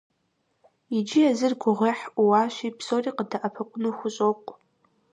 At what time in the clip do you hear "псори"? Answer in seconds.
2.77-3.11